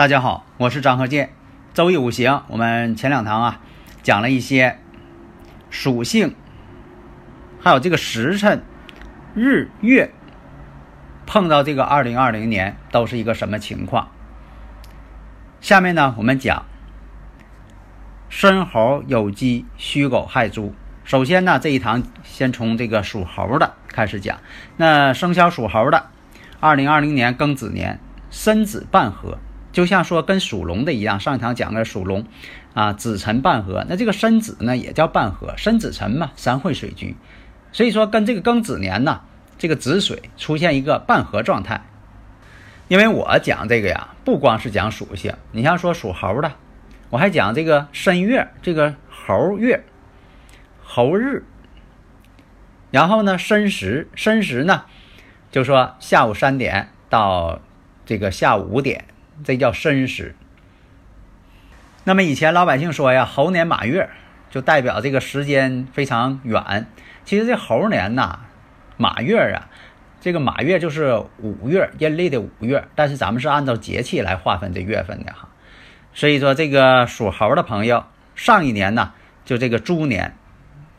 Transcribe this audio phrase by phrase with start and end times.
[0.00, 1.28] 大家好，我是张和建。
[1.74, 3.60] 周易五行，我们前两堂啊
[4.02, 4.78] 讲了一些
[5.68, 6.34] 属性，
[7.60, 8.62] 还有这个时辰、
[9.34, 10.10] 日月
[11.26, 14.08] 碰到这个二零二零年都是一个什么情况。
[15.60, 16.64] 下面呢，我们讲
[18.30, 20.74] 申猴酉鸡戌狗亥猪。
[21.04, 24.38] 首先呢，这一堂先从这个属猴的开始讲。
[24.78, 26.06] 那生肖属猴的，
[26.58, 29.36] 二零二零年庚子年申子半合。
[29.72, 32.26] 就像说跟属龙的一样，上一堂讲的属龙，
[32.74, 37.16] 啊子辰半合，那这个申子呢也叫半合，申子辰嘛，三会水局，
[37.70, 39.20] 所以说跟这个庚子年呢，
[39.58, 41.82] 这个子水出现一个半合状态。
[42.88, 46.52] 因为我讲这个呀，不光是讲属性，你像说属猴的，
[47.10, 49.84] 我还讲这个申月，这个猴月、
[50.82, 51.44] 猴日，
[52.90, 54.82] 然后呢申时，申时呢，
[55.52, 57.60] 就说下午三点到
[58.04, 59.04] 这个下午五点。
[59.44, 60.34] 这叫申时。
[62.04, 64.08] 那么以前老百姓说呀，猴年马月
[64.50, 66.86] 就代表这个时间非常远。
[67.24, 68.40] 其实这猴年呐，
[68.96, 69.68] 马月啊，
[70.20, 72.88] 这个马月就是五月，阴历的五月。
[72.94, 75.48] 但是咱们是按照节气来划分这月份的哈。
[76.14, 78.04] 所以说这个属猴的朋友，
[78.34, 79.12] 上一年呢，
[79.44, 80.34] 就这个猪年，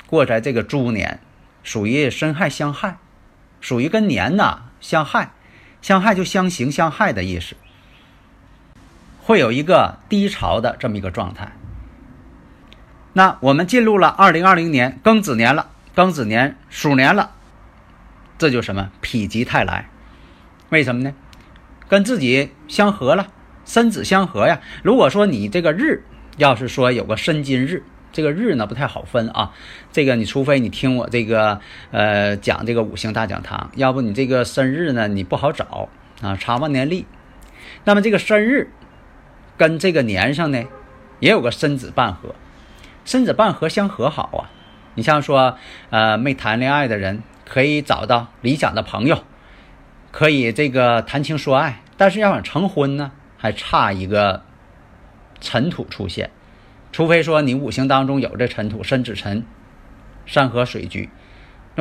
[0.08, 1.20] 过在这个猪年，
[1.64, 2.98] 属于申亥相害，
[3.60, 5.32] 属于跟年呐相害，
[5.82, 7.56] 相害就相刑相害的意思。
[9.24, 11.52] 会有一个低潮的这么一个状态。
[13.14, 17.32] 那我们进入了二零二零年庚子年了，庚子年鼠年了，
[18.38, 19.90] 这就什么否极泰来？
[20.70, 21.14] 为什么呢？
[21.90, 23.28] 跟自己相合了，
[23.66, 24.62] 申子相合呀。
[24.82, 26.06] 如果说你这个日
[26.38, 27.84] 要是说有个申金日，
[28.14, 29.52] 这个日呢不太好分啊。
[29.92, 31.60] 这个你除非你听我这个
[31.92, 35.90] 呃讲这个五行大讲堂，要不你这个生日呢你不好找
[36.22, 37.06] 啊，查万年历。
[37.84, 38.72] 那么这个生日。
[39.62, 40.64] 跟这个年上呢，
[41.20, 42.34] 也有个申子半合，
[43.06, 44.50] 申子半合相合好啊。
[44.96, 45.56] 你像说，
[45.92, 49.24] 呃，没谈恋爱的人可以找到理想的朋友，
[50.12, 51.84] 可以这个谈情说爱。
[51.96, 54.42] 但是要想成婚呢，还差一个
[55.40, 56.32] 尘土出现，
[56.92, 59.46] 除非说你五行当中有这尘土，申子辰，
[60.26, 61.12] 山河水局。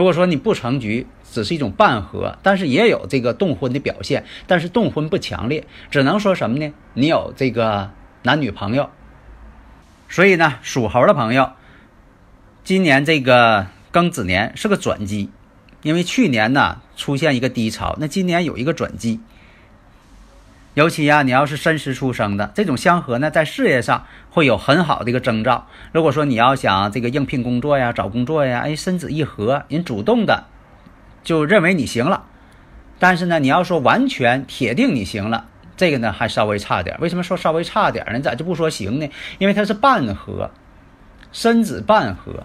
[0.01, 6.73] 如果说你不成局，只是一种半合，但是也有这个动婚的表现，但是动婚不强烈，只能说什么呢？
[6.95, 7.91] 你有这个
[8.23, 8.89] 男女朋友。
[10.09, 11.51] 所以呢，属猴的朋友，
[12.65, 15.29] 今年这个庚子年是个转机，
[15.83, 19.21] 因为去年呢出现一个低潮，那今年有一个转机。
[20.75, 25.67] 尤其呀，你要是申时出生的这种相合呢，在事业上会有很好的一个征兆。
[25.91, 30.45] 如果说你要想这个应聘工作呀、找工作呀，哎，申子一合，人主动的
[31.25, 32.25] 就认为你行了。
[33.01, 36.97] 但是呢，你要说完全铁定你行了，这个呢还稍微差点。
[37.01, 38.21] 为什么说稍微差点呢？
[38.21, 39.11] 咋就不说行呢？
[39.39, 40.53] 因为它是半合，
[41.33, 42.45] 申子半合，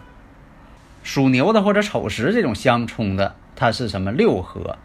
[1.03, 4.79] 属牛的或者丑时这种相冲的，它是什么六合。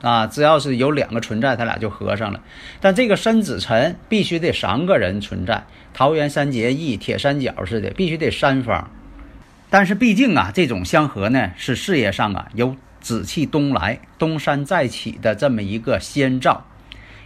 [0.00, 2.40] 啊，只要是有两个存在，他俩就合上了。
[2.80, 8.90] 但这个申子辰必须得三个人存在，桃园三结义、铁三角似的，必须得三方。
[9.68, 16.64] 但是毕竟啊，这种相合呢，是事业上啊有紫气东来、东山再起的这么一个先兆，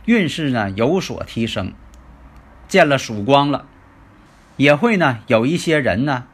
[0.04, 1.72] 运势呢有所提升，
[2.68, 3.66] 见了曙光了，
[4.56, 6.24] 也会呢有一些人呢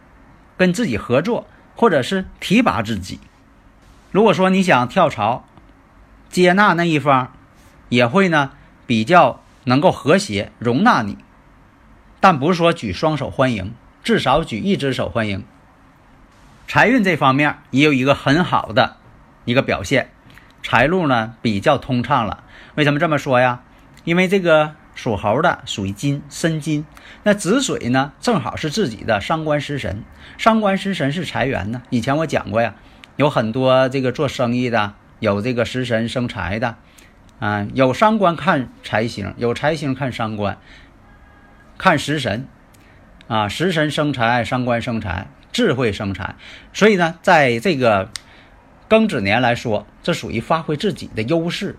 [0.56, 1.46] 跟自己合作，
[1.76, 3.20] 或者是提拔自己。
[4.10, 5.46] 如果说你想跳槽，
[6.30, 7.32] 接纳那一方，
[7.88, 8.52] 也会呢
[8.86, 11.18] 比较能够和谐容纳你，
[12.20, 13.74] 但不是说举双手欢迎，
[14.04, 15.44] 至少举一只手欢迎。
[16.68, 18.98] 财运这方面也有一个很好的
[19.44, 20.12] 一个表现，
[20.62, 22.44] 财路呢比较通畅了。
[22.76, 23.62] 为什么这么说呀？
[24.04, 26.86] 因为这个属猴的属于金申金，
[27.24, 30.04] 那子水呢正好是自己的伤官食神，
[30.38, 31.82] 伤官食神是财源呢。
[31.90, 32.76] 以前我讲过呀，
[33.16, 34.94] 有很多这个做生意的。
[35.20, 36.76] 有这个食神生财的，
[37.38, 40.58] 啊，有伤官看财星，有财星看伤官，
[41.78, 42.48] 看食神，
[43.28, 46.34] 啊，食神生财，伤官生财，智慧生财。
[46.72, 48.10] 所以呢，在这个
[48.88, 51.76] 庚子年来说，这属于发挥自己的优势，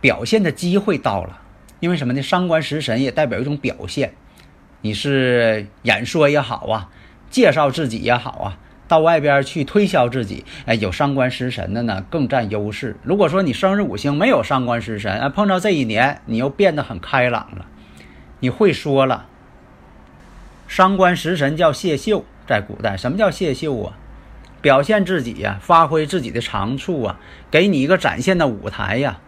[0.00, 1.42] 表现的机会到了。
[1.80, 2.22] 因为什么呢？
[2.22, 4.14] 伤官食神也代表一种表现，
[4.80, 6.90] 你是演说也好啊，
[7.30, 8.58] 介绍自己也好啊。
[8.88, 12.96] 到外边去推销自己，哎，有伤官食神的呢，更占优势。
[13.02, 17.66] 如果说你生日五行没有伤官食神，哎，碰到这一年，你又变得很开朗了，
[18.40, 19.26] 你会说了。
[20.66, 23.92] 伤官食神叫谢秀，在古代，什么叫谢秀啊？
[24.60, 27.20] 表现自己呀，发挥自己的长处啊，
[27.50, 29.18] 给你一个展现的舞台呀。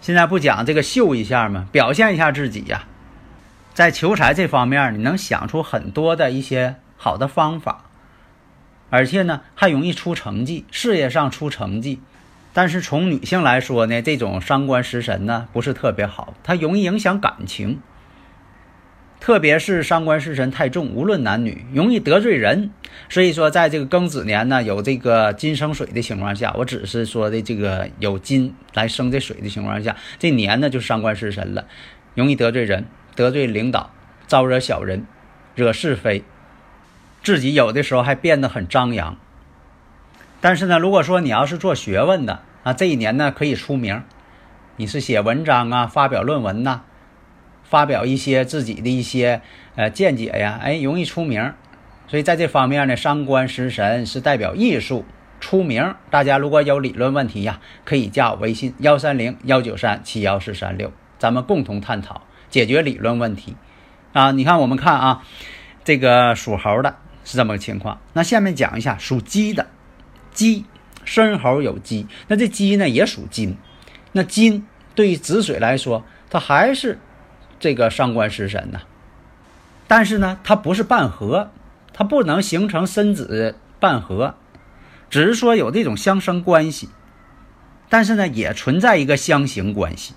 [0.00, 1.68] 现在不讲这个秀一下吗？
[1.70, 2.84] 表现一下自己呀，
[3.72, 7.84] 在求财这方面，你能想出很多的一些好的方法。
[8.92, 11.98] 而且呢，还容易出成绩，事业上出成绩。
[12.52, 17.80] 但是从女性来说呢，这种伤官食神呢不是特别好，它容易影响感情。
[19.18, 22.70] 特别是伤官食神太重，无论男女，容易得罪人。
[23.08, 31.64] 所以说，在这个庚子年呢，有这个金生水的情况下，我只是说的这个有金来生这水的情况下，这年呢就伤官食神了，
[32.14, 32.84] 容易得罪人，
[33.16, 33.90] 得罪领导，
[34.26, 35.06] 招惹小人，
[35.54, 36.22] 惹是非。
[37.22, 39.16] 自己有的时候还变得很张扬，
[40.40, 44.02] 但是呢，如果说你要是做学问的啊，这一年呢可以出名，
[44.76, 46.80] 你是写文章啊，发表论文呐，
[47.62, 49.40] 发表一些自己的一些
[49.76, 51.52] 呃见解呀，哎，容易出名。
[52.08, 55.04] 所以在这方面呢，伤官食神是代表艺术
[55.38, 55.94] 出名。
[56.10, 63.54] 大家如果有理论问题呀，可以加我微信幺三零幺九三七幺四三六，咱们共同探讨解决理论问题
[64.12, 64.32] 啊。
[64.32, 65.22] 你看，我们看啊，
[65.84, 66.96] 这个属猴的。
[67.24, 68.00] 是这么个情况。
[68.12, 69.66] 那下面讲一下属鸡的，
[70.32, 70.64] 鸡
[71.04, 73.56] 申猴有鸡，那这鸡呢也属金。
[74.12, 76.98] 那金对于子水来说，它还是
[77.58, 78.80] 这个伤官食神呐。
[79.86, 81.50] 但是呢，它不是半合，
[81.92, 84.34] 它不能形成申子半合，
[85.10, 86.88] 只是说有这种相生关系。
[87.88, 90.14] 但是呢，也存在一个相刑关系，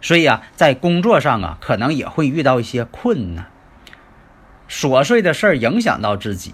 [0.00, 3.50] 所以啊，在工作上啊，可能也会遇到一些困难。
[4.76, 6.52] 琐碎的事儿影响到自己，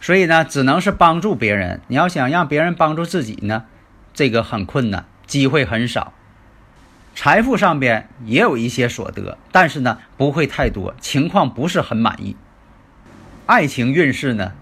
[0.00, 1.80] 所以呢，只能是帮助别人。
[1.86, 3.66] 你要想让别人帮助自己呢，
[4.12, 6.12] 这个很困难，机会很少。
[7.14, 12.34] 财富上边也有一些所得，但是呢，不会太多，情况不是很满意。
[13.46, 14.54] 爱情运势呢，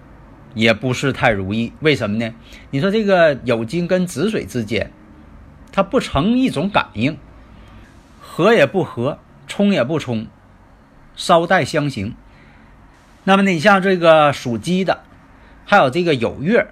[0.53, 1.73] 也不是太如意。
[1.81, 2.35] 为什么呢？
[2.71, 4.93] 你说这个酉金跟子水之间，
[5.73, 7.17] 它不成一种感应，
[8.21, 10.27] 合也不合，冲也不冲。
[11.15, 12.15] 稍带相形，
[13.25, 15.03] 那么你像这个属鸡的，
[15.65, 16.69] 还有这个有月、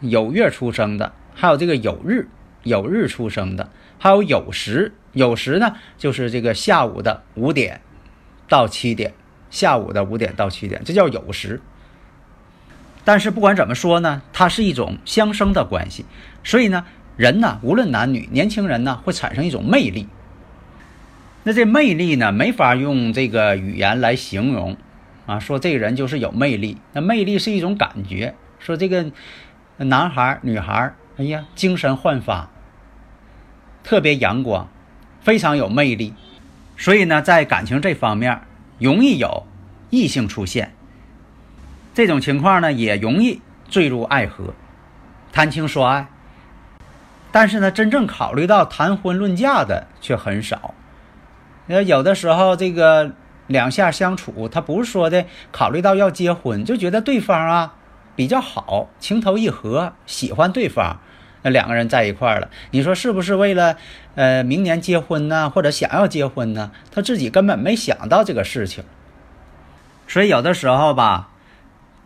[0.00, 2.28] 有月出生的，还有这个有日、
[2.62, 7.80] 有日出生的，还有有时、有时呢，就是这个下午的五点
[8.48, 9.14] 到七点，
[9.50, 11.60] 下午的五点到七点，这叫有时。
[13.04, 16.04] 但是不管怎么说呢，它是一种相生的关系，
[16.44, 16.84] 所以呢，
[17.16, 20.06] 人呢，无论男女，年轻人呢，会产生一种魅力。
[21.44, 24.76] 那这魅力呢，没法用这个语言来形容，
[25.26, 26.76] 啊，说这个人就是有魅力。
[26.92, 29.10] 那魅力是一种感觉，说这个
[29.78, 32.50] 男孩女孩哎呀，精神焕发，
[33.82, 34.68] 特别阳光，
[35.20, 36.12] 非常有魅力。
[36.76, 38.40] 所以呢，在感情这方面，
[38.78, 39.46] 容易有
[39.90, 40.74] 异性出现。
[41.94, 44.54] 这种情况呢，也容易坠入爱河，
[45.32, 46.08] 谈情说爱。
[47.32, 50.74] 但是呢，真正考虑到谈婚论嫁的却很少。
[51.68, 53.12] 呃，有的时候这个
[53.46, 57.74] 两下相处，他不是说的考虑到要结婚，就觉得对方啊
[58.16, 61.00] 比较好，情投意合，喜欢对方，
[61.42, 62.50] 那两个人在一块儿了。
[62.70, 63.76] 你说是不是为了
[64.14, 66.72] 呃明年结婚呢，或者想要结婚呢？
[66.90, 68.82] 他自己根本没想到这个事情。
[70.06, 71.28] 所以有的时候吧，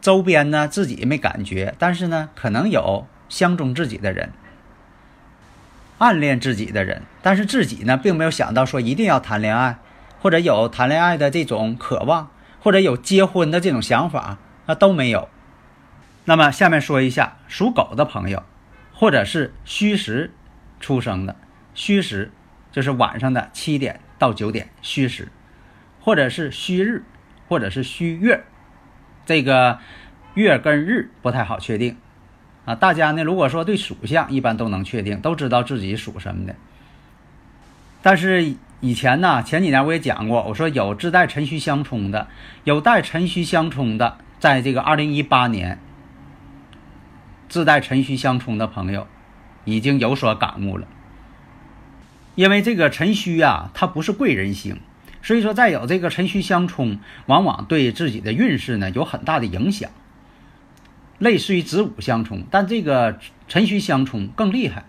[0.01, 4.33] 周边呢自己没感觉，但是呢可能有相中自己的人。
[6.03, 9.79] 暗恋自己的人，但是自己呢，并没有想到说一定要谈恋爱，
[10.21, 12.29] 或者有谈恋爱的这种渴望，
[12.61, 15.29] 或者有结婚的这种想法，那都没有。
[16.25, 18.43] 那么下面说一下属狗的朋友，
[18.93, 20.33] 或者是戌时
[20.81, 21.37] 出生的，
[21.73, 22.33] 戌时
[22.73, 25.29] 就是晚上的七点到九点，戌时，
[26.01, 27.05] 或者是戌日，
[27.47, 28.43] 或者是戌月，
[29.25, 29.79] 这个
[30.35, 31.97] 月跟日不太好确定。
[32.65, 36.55] 啊，大家呢，如果说对属相一般都能确定，都知道自己属什么的。
[38.03, 42.29] 但是以前呢，前几年我也讲过，我说有自带辰戌相冲的，
[42.65, 45.81] 有带辰戌相冲的，在这个二零一八年，
[47.49, 49.07] 自带辰戌相冲的朋友
[49.65, 50.87] 已经有所感悟了。
[52.35, 54.79] 因为这个辰戌啊，它不是贵人星，
[55.21, 59.91] 所以说再有这个辰戌相冲，往往对自己的运势呢有很大的影响。
[61.23, 64.85] 类似于子午相冲，但这个辰戌相冲更厉害。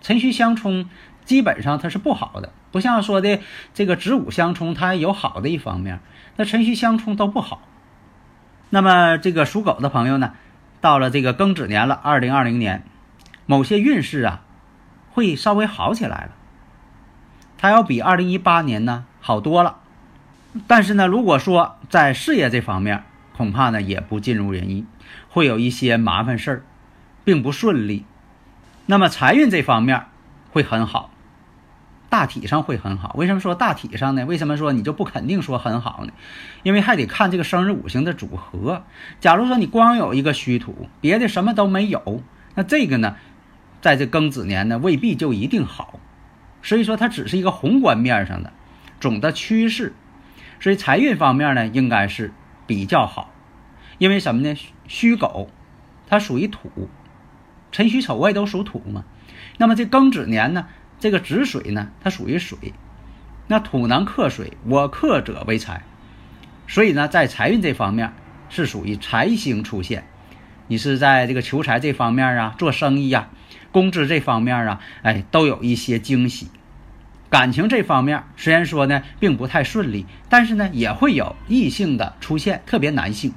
[0.00, 0.88] 辰戌相冲
[1.24, 3.40] 基本上它是不好的，不像说的
[3.74, 5.98] 这个子午相冲，它有好的一方面。
[6.36, 7.60] 那辰戌相冲都不好。
[8.70, 10.34] 那么这个属狗的朋友呢，
[10.80, 12.84] 到了这个庚子年了，二零二零年，
[13.44, 14.42] 某些运势啊
[15.10, 16.30] 会稍微好起来了，
[17.58, 19.78] 它要比二零一八年呢好多了。
[20.68, 23.02] 但是呢，如果说在事业这方面，
[23.36, 24.86] 恐怕呢也不尽如人意。
[25.28, 26.62] 会有一些麻烦事儿，
[27.24, 28.06] 并不顺利。
[28.86, 30.04] 那么财运这方面
[30.50, 31.10] 会很好，
[32.08, 33.14] 大体上会很好。
[33.18, 34.24] 为什么说大体上呢？
[34.24, 36.12] 为什么说你就不肯定说很好呢？
[36.62, 38.84] 因为还得看这个生日五行的组合。
[39.20, 42.22] 假如说你光有一个虚土，别的什么都没有，
[42.54, 43.16] 那这个呢，
[43.80, 45.98] 在这庚子年呢未必就一定好。
[46.62, 48.52] 所以说它只是一个宏观面上的
[49.00, 49.92] 总的趋势。
[50.60, 52.32] 所以财运方面呢，应该是
[52.66, 53.30] 比较好。
[53.98, 54.54] 因为什么呢？
[54.88, 55.48] 戌狗，
[56.06, 56.88] 它属于土，
[57.70, 59.04] 辰戌丑未都属土嘛。
[59.56, 60.66] 那么这庚子年呢，
[60.98, 62.74] 这个子水呢，它属于水，
[63.46, 65.84] 那土能克水，我克者为财，
[66.66, 68.12] 所以呢，在财运这方面
[68.48, 70.04] 是属于财星出现。
[70.66, 73.28] 你是在这个求财这方面啊，做生意呀，
[73.70, 76.48] 工资这方面啊，哎，都有一些惊喜。
[77.34, 83.32] 感情这方面虽然说呢，并不太顺利，但是呢，也会有异性的出现，特别男性。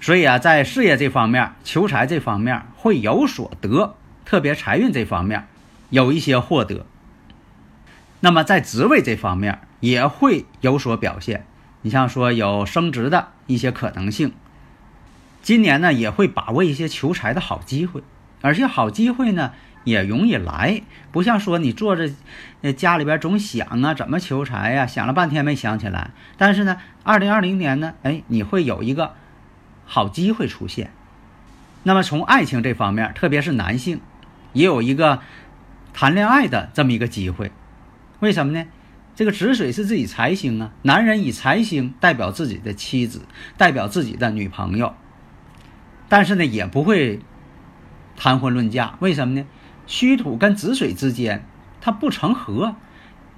[0.00, 3.94] 所以啊，在事业这方面、求财这方面会有所得，
[4.24, 5.46] 特别财运这方面
[5.90, 6.84] 有一些获得。
[8.18, 11.46] 那么在职位这方面也会有所表现。
[11.82, 14.32] 你像说有升职的一些可能性。
[15.42, 18.02] 今年呢，也会把握一些求财的好机会，
[18.40, 19.52] 而且好机会呢
[19.84, 20.82] 也容易来，
[21.12, 22.10] 不像说你坐着，
[22.72, 26.10] 家里边总想啊怎么求财呀，想了半天没想起来。
[26.36, 29.14] 但是呢，二零二零年呢，哎，你会有一个。
[29.92, 30.92] 好机会出现，
[31.82, 34.00] 那么从爱情这方面，特别是男性，
[34.52, 35.20] 也有一个
[35.92, 37.50] 谈恋爱的这么一个机会。
[38.20, 38.68] 为什么呢？
[39.16, 43.22] 这个子水是自己财星啊，男人以财星代表自己的妻子，
[43.56, 44.94] 代表自己的女朋友，
[46.08, 47.18] 但是呢，也不会
[48.16, 48.94] 谈婚论嫁。
[49.00, 49.44] 为什么呢？
[49.90, 51.44] 虚土跟子水之间，
[51.80, 52.76] 它不成合，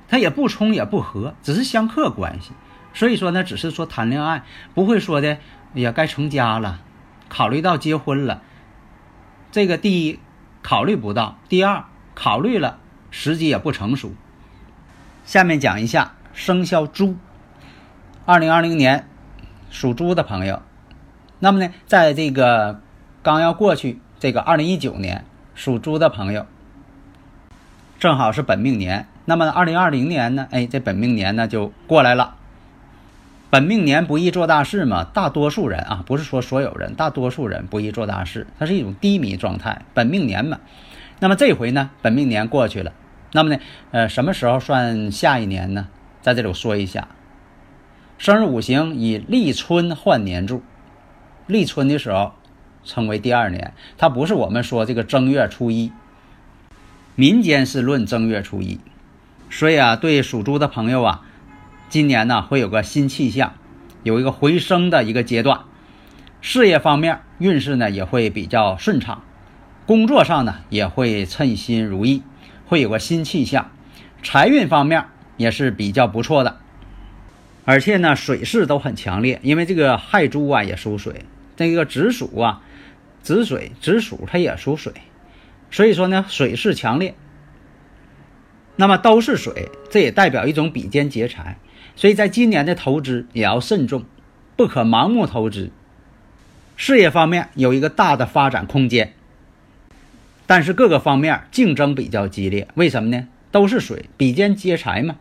[0.06, 2.50] 它也不冲也不合，只是相克关系。
[2.92, 4.44] 所以说呢，只是说谈恋爱，
[4.74, 5.38] 不会说的。
[5.72, 6.80] 也，该成家了，
[7.30, 8.42] 考虑到结婚了。
[9.50, 10.18] 这个第一
[10.60, 12.78] 考虑不到，第二考虑了，
[13.10, 14.12] 时机也不成熟。
[15.24, 17.16] 下面讲一下生肖猪，
[18.26, 19.08] 二零二零年
[19.70, 20.60] 属猪的朋友。
[21.38, 22.82] 那么呢，在这个
[23.22, 26.46] 刚要过去这个二零一九年属猪的朋友，
[27.98, 29.06] 正好是本命年。
[29.24, 32.36] 那么二零二零年呢，哎，这本命年呢就过来了。
[33.50, 39.82] 本命年不易做大事嘛，大多数人啊，不是说所有人，大多数人不易做大事，它是一种低迷状态。
[39.92, 40.58] 本命年嘛，
[41.20, 42.92] 那么这回呢，本命年过去了，
[43.32, 45.88] 那么呢，呃，什么时候算下一年呢？
[46.22, 47.08] 在这里我说一下，
[48.16, 50.62] 生日五行以立春换年柱，
[51.46, 52.32] 立春的时候
[52.84, 55.92] 称为第二年，它不是我们说这个正月初一，
[57.14, 58.80] 民间是论正月初一，
[59.50, 61.22] 所以啊，对属猪的朋友啊。
[61.88, 63.52] 今年呢会有个新气象，
[64.02, 65.60] 有一个回升的一个阶段，
[66.40, 69.22] 事业方面运势呢也会比较顺畅，
[69.84, 72.22] 工作上呢也会称心如意，
[72.66, 73.70] 会有个新气象，
[74.22, 75.04] 财运方面
[75.36, 76.56] 也是比较不错的，
[77.66, 81.26] 而且呢水势都很强烈，因为这个亥猪啊也属水，
[81.58, 82.62] 这个子鼠啊
[83.22, 84.92] 子水子鼠它也属水，
[85.70, 87.14] 所以说呢水势强烈，
[88.76, 91.58] 那么都是水，这也代表一种比肩劫财。
[91.94, 94.04] 所以在今年的投资也要慎重，
[94.56, 95.70] 不可盲目投资。
[96.76, 99.12] 事业方面有一个大的发展空间，
[100.46, 102.66] 但是各个方面竞争比较激烈。
[102.74, 103.28] 为什么呢？
[103.50, 105.16] 都是水，比肩劫财嘛。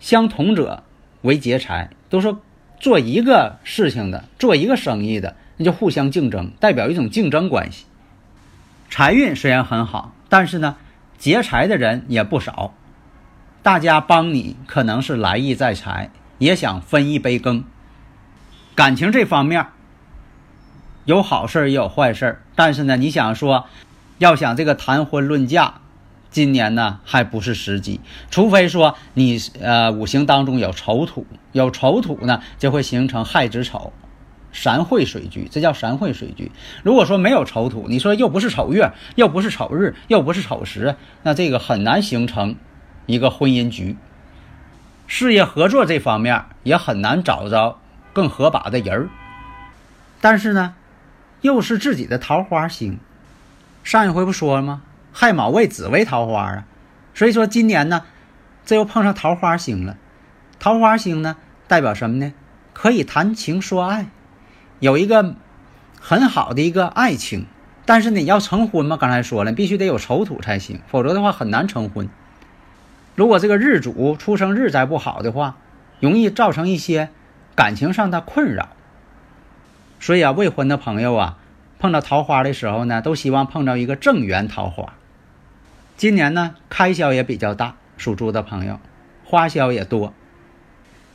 [0.00, 0.82] 相同者
[1.20, 2.40] 为劫财，都说
[2.80, 7.84] 做一个事情的，做一个生意的，那就互相竞争，代表一种竞争关系。
[8.88, 10.76] 财运虽然很好，但是呢，
[11.18, 12.72] 劫财的人也不少。
[13.62, 17.62] 大家帮你可能是来意在财，也想分一杯羹。
[18.74, 19.66] 感情这方面
[21.04, 23.66] 有好事也有坏事但是呢，你想说，
[24.16, 25.74] 要想这个谈婚论嫁，
[26.30, 28.00] 今年呢还不是时机。
[28.30, 33.92] 除非说你呃五行当中有丑土，有丑土呢就会形成亥子丑，
[34.52, 36.50] 三会水局，这叫三会水局。
[36.82, 42.56] 如果说没有丑土，你说又不是丑月，又不是丑日，又不是丑时，那这个很难形成。
[43.06, 43.96] 一个婚姻局，
[45.08, 47.78] 事业合作这方面也很难找着
[48.12, 49.08] 更合把的人儿。
[50.20, 50.74] 但是呢，
[51.40, 53.00] 又是自己的桃花星。
[53.82, 54.82] 上一回不说了吗？
[55.12, 56.64] 亥卯未子为桃花啊，
[57.14, 58.04] 所以说今年呢，
[58.64, 59.96] 这又碰上桃花星了。
[60.60, 62.32] 桃花星呢，代表什么呢？
[62.72, 64.06] 可以谈情说爱，
[64.80, 65.36] 有一个
[66.00, 67.46] 很好的一个爱情。
[67.86, 68.96] 但是你要成婚嘛？
[68.96, 72.08] 刚才说了，必须得有丑土才行，否则的话很难成婚。
[73.16, 75.56] 如果这个日主出生日再不好的话，
[75.98, 77.08] 容易造成一些
[77.56, 78.68] 感情上的困扰。
[79.98, 81.38] 所以啊，未婚的朋友啊，
[81.80, 84.92] 碰到桃花的时候呢，都希望碰到一个正缘桃花。
[85.96, 88.78] 今年呢，开销也比较大，属猪的朋友
[89.24, 90.14] 花销也多。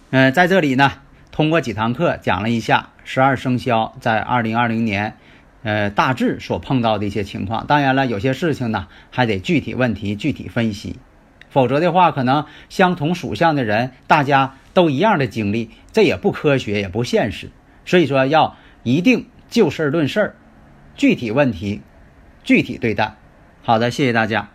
[0.10, 0.92] 嗯，在这里呢，
[1.36, 5.18] 通过几堂课讲了一下十二生肖在二零二零年。
[5.64, 10.96] 呃，大致所碰到的一些情况，当然了，有些事情呢还得具体问题具体分析，
[11.50, 17.50] 否则的话，可能相同属相的人，大家都一样的经历，这也不科学，也不现实。
[17.84, 20.36] 所以说，要一定就事论事儿，
[20.96, 21.82] 具体问题
[22.46, 23.16] 具体对待。
[23.62, 24.55] 好的，谢谢大家。